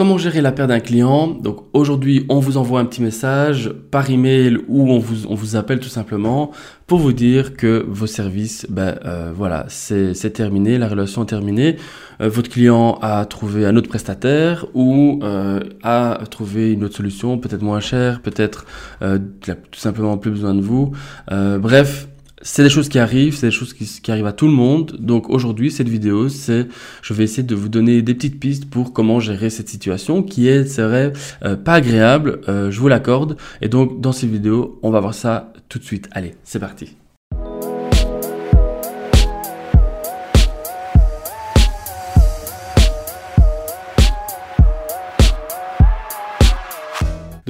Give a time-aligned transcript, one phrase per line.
[0.00, 1.26] Comment gérer la perte d'un client?
[1.26, 5.56] Donc aujourd'hui, on vous envoie un petit message par email ou on vous, on vous
[5.56, 6.52] appelle tout simplement
[6.86, 11.76] pour vous dire que vos services, ben euh, voilà, c'est terminé, la relation est terminée.
[12.22, 17.36] Euh, votre client a trouvé un autre prestataire ou euh, a trouvé une autre solution,
[17.36, 18.64] peut-être moins chère, peut-être
[19.02, 20.92] euh, tout simplement plus besoin de vous.
[21.28, 22.08] bref,
[22.42, 24.96] c'est des choses qui arrivent, c'est des choses qui, arrivent à tout le monde.
[24.98, 26.66] Donc aujourd'hui, cette vidéo, c'est,
[27.02, 30.48] je vais essayer de vous donner des petites pistes pour comment gérer cette situation qui
[30.48, 31.12] est, serait
[31.44, 33.36] euh, pas agréable, euh, je vous l'accorde.
[33.60, 36.08] Et donc dans cette vidéo, on va voir ça tout de suite.
[36.12, 36.99] Allez, c'est parti.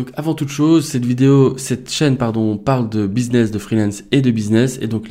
[0.01, 4.23] Donc avant toute chose, cette vidéo, cette chaîne pardon, parle de business, de freelance et
[4.23, 4.79] de business.
[4.81, 5.11] Et donc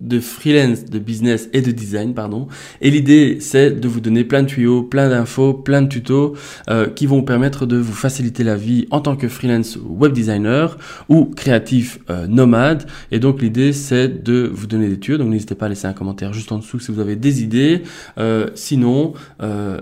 [0.00, 2.46] de freelance, de business et de design, pardon.
[2.80, 6.34] Et l'idée, c'est de vous donner plein de tuyaux, plein d'infos, plein de tutos
[6.70, 10.12] euh, qui vont vous permettre de vous faciliter la vie en tant que freelance web
[10.12, 12.84] designer ou créatif euh, nomade.
[13.10, 15.18] Et donc l'idée, c'est de vous donner des tuyaux.
[15.18, 17.82] Donc n'hésitez pas à laisser un commentaire juste en dessous si vous avez des idées.
[18.18, 19.14] Euh, sinon,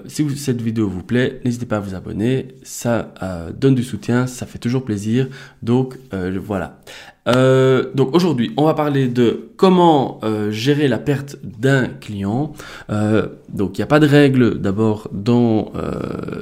[0.06, 2.48] si vous, cette vidéo vous plaît, n'hésitez pas à vous abonner.
[2.62, 3.12] Ça
[3.58, 5.28] donne du soutien, ça fait toujours plaisir.
[5.62, 6.80] Donc voilà.
[7.26, 12.52] Euh, donc aujourd'hui, on va parler de comment euh, gérer la perte d'un client.
[12.90, 15.72] Euh, donc il n'y a pas de règle d'abord dans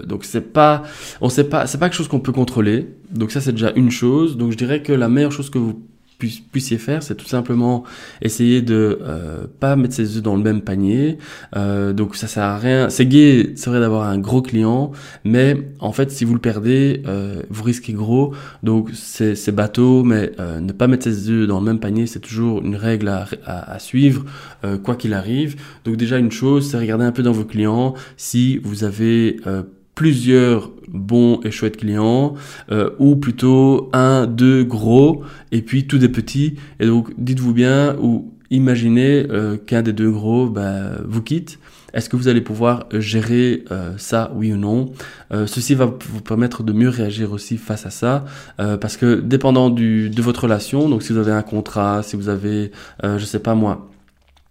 [0.07, 0.83] donc c'est pas
[1.21, 2.89] on sait pas c'est pas quelque chose qu'on peut contrôler.
[3.11, 4.37] Donc ça c'est déjà une chose.
[4.37, 5.83] Donc je dirais que la meilleure chose que vous
[6.53, 7.85] puissiez faire, c'est tout simplement
[8.23, 11.19] essayer de euh, pas mettre ses œufs dans le même panier.
[11.57, 12.91] Euh, donc ça sert à rien.
[12.91, 14.93] C'est gai serait d'avoir un gros client,
[15.25, 18.35] mais en fait si vous le perdez, euh, vous risquez gros.
[18.63, 22.63] Donc c'est bateau, mais ne pas mettre ses œufs dans le même panier, c'est toujours
[22.63, 24.25] une règle à, suivre,
[24.83, 25.57] quoi qu'il arrive.
[25.85, 29.37] Donc déjà une chose, c'est regarder un peu dans vos clients si vous avez
[29.95, 32.35] plusieurs bons et chouettes clients
[32.71, 36.55] euh, ou plutôt un, deux gros et puis tous des petits.
[36.81, 41.59] Et donc dites-vous bien ou imaginez euh, qu'un des deux gros bah, vous quitte.
[41.93, 44.91] Est-ce que vous allez pouvoir gérer euh, ça, oui ou non?
[45.47, 48.25] Ceci va vous permettre de mieux réagir aussi face à ça,
[48.57, 52.29] parce que dépendant du, de votre relation, donc si vous avez un contrat, si vous
[52.29, 52.71] avez,
[53.03, 53.89] je sais pas moi,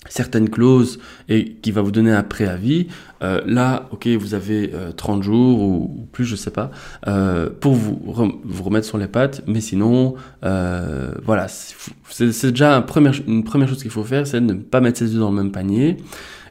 [0.09, 0.99] certaines clauses
[1.29, 2.87] et qui va vous donner un préavis,
[3.23, 6.71] euh, là, ok, vous avez 30 euh, jours ou, plus, je sais pas,
[7.07, 8.01] euh, pour vous,
[8.43, 12.85] vous remettre sur les pattes, mais sinon, voilà, c'est déjà
[13.27, 15.37] une première chose qu'il faut faire, c'est de ne pas mettre ses œufs dans le
[15.37, 15.97] même panier.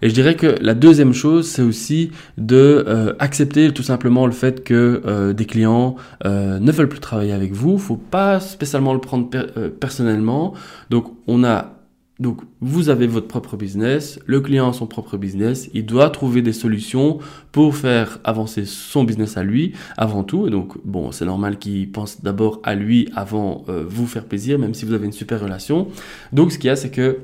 [0.05, 4.65] Et je dirais que la deuxième chose, c'est aussi de accepter tout simplement le fait
[4.65, 7.79] que des clients ne veulent plus travailler avec vous.
[7.79, 9.31] Faut pas spécialement le prendre
[9.79, 10.55] personnellement.
[10.91, 11.82] Donc, on a
[12.21, 16.43] donc, vous avez votre propre business, le client a son propre business, il doit trouver
[16.43, 17.19] des solutions
[17.53, 20.47] pour faire avancer son business à lui avant tout.
[20.47, 24.59] Et donc, bon, c'est normal qu'il pense d'abord à lui avant euh, vous faire plaisir,
[24.59, 25.89] même si vous avez une super relation.
[26.33, 27.19] Donc, ce qu'il y a, c'est que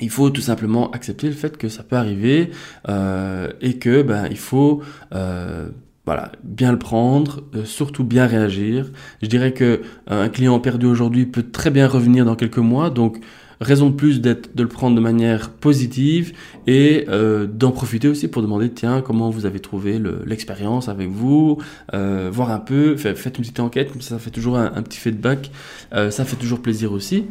[0.00, 2.50] il faut tout simplement accepter le fait que ça peut arriver
[2.88, 4.80] euh, et que ben il faut
[5.12, 5.70] euh,
[6.08, 8.90] voilà, bien le prendre, surtout bien réagir.
[9.20, 13.20] Je dirais que un client perdu aujourd'hui peut très bien revenir dans quelques mois, donc
[13.60, 16.32] raison de plus d'être, de le prendre de manière positive
[16.66, 21.58] et euh, d'en profiter aussi pour demander tiens comment vous avez trouvé l'expérience avec vous,
[21.94, 24.98] euh, voir un peu, faites une petite enquête, comme ça, ça fait toujours un, petit
[24.98, 25.50] feedback,
[25.92, 27.24] euh, ça fait toujours plaisir aussi.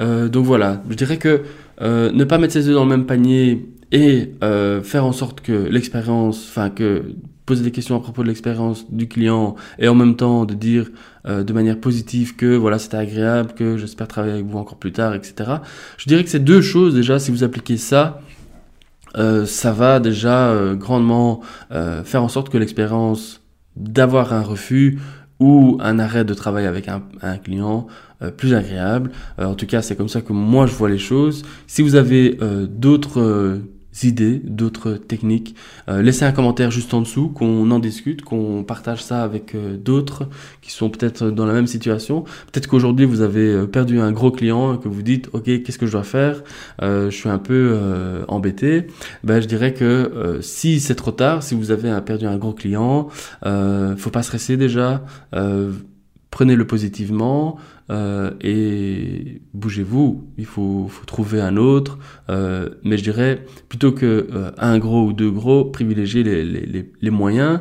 [0.00, 1.42] Euh, donc voilà, je dirais que
[1.80, 5.40] euh, ne pas mettre ses œufs dans le même panier et euh, faire en sorte
[5.40, 7.14] que l'expérience, enfin que
[7.48, 10.90] poser des questions à propos de l'expérience du client et en même temps de dire
[11.26, 14.92] euh, de manière positive que voilà c'était agréable, que j'espère travailler avec vous encore plus
[14.92, 15.52] tard, etc.
[15.96, 18.20] Je dirais que ces deux choses déjà, si vous appliquez ça,
[19.16, 21.40] euh, ça va déjà euh, grandement
[22.04, 23.40] faire en sorte que l'expérience
[23.76, 24.98] d'avoir un refus
[25.40, 27.86] ou un arrêt de travail avec un, un client
[28.36, 29.12] plus agréable.
[29.38, 31.44] en tout cas, c'est comme ça que moi je vois les choses.
[31.68, 32.36] Si vous avez
[32.68, 33.60] d'autres
[34.02, 35.54] idées, d'autres techniques.
[35.88, 39.76] Euh, laissez un commentaire juste en dessous, qu'on en discute, qu'on partage ça avec euh,
[39.76, 40.28] d'autres
[40.62, 42.22] qui sont peut-être dans la même situation.
[42.52, 45.78] Peut-être qu'aujourd'hui vous avez euh, perdu un gros client et que vous dites ok qu'est-ce
[45.78, 46.42] que je dois faire?
[46.80, 47.78] Je suis un peu
[48.28, 48.86] embêté.
[49.24, 53.08] Ben je dirais que si c'est trop tard, si vous avez perdu un gros client,
[53.42, 55.04] faut pas stresser déjà
[56.38, 57.56] prenez-le positivement
[57.90, 60.24] euh, et bougez-vous.
[60.38, 61.98] Il faut, trouver un autre.
[62.30, 67.58] Euh, mais je dirais, plutôt que euh, un gros ou deux gros, privilégiez les, moyens.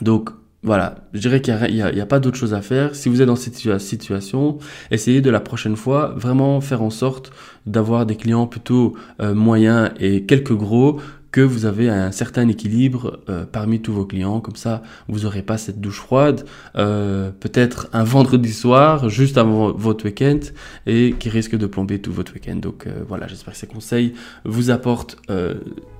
[0.00, 0.30] Donc,
[0.62, 2.94] voilà, je dirais qu'il n'y a, a, pas d'autre chose à faire.
[2.94, 4.58] Si vous êtes dans cette situation,
[4.92, 7.32] essayez de la prochaine fois vraiment faire en sorte
[7.66, 11.00] d'avoir des clients plutôt moyens et quelques gros
[11.36, 14.40] que vous avez un certain équilibre euh, parmi tous vos clients.
[14.40, 16.46] Comme ça, vous n'aurez pas cette douche froide,
[16.76, 20.40] euh, peut-être un vendredi soir, juste avant votre week-end,
[20.86, 22.56] et qui risque de plomber tout votre week-end.
[22.56, 24.14] Donc euh, voilà, j'espère que ces conseils
[24.46, 25.18] vous apportent,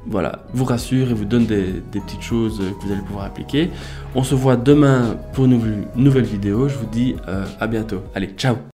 [0.06, 3.68] voilà, vous rassurent et vous donnent des, des, petites choses que vous allez pouvoir appliquer.
[4.14, 6.66] On se voit demain pour une nouvelle vidéo.
[6.66, 8.02] Je vous dis à bientôt.
[8.14, 8.56] Allez, ciao